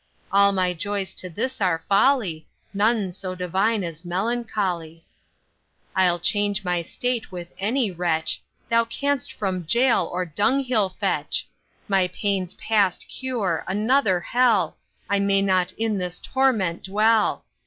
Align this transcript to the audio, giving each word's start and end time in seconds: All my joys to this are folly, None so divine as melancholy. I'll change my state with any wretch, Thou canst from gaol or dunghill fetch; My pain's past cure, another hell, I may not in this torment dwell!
All 0.31 0.51
my 0.51 0.73
joys 0.73 1.13
to 1.13 1.29
this 1.29 1.61
are 1.61 1.83
folly, 1.87 2.47
None 2.73 3.11
so 3.11 3.35
divine 3.35 3.83
as 3.83 4.03
melancholy. 4.03 5.05
I'll 5.95 6.17
change 6.17 6.63
my 6.63 6.81
state 6.81 7.31
with 7.31 7.53
any 7.59 7.91
wretch, 7.91 8.41
Thou 8.67 8.85
canst 8.85 9.31
from 9.31 9.61
gaol 9.71 10.07
or 10.07 10.25
dunghill 10.25 10.89
fetch; 10.99 11.47
My 11.87 12.07
pain's 12.07 12.55
past 12.55 13.07
cure, 13.09 13.63
another 13.67 14.19
hell, 14.21 14.75
I 15.07 15.19
may 15.19 15.43
not 15.43 15.71
in 15.73 15.99
this 15.99 16.19
torment 16.19 16.81
dwell! 16.81 17.45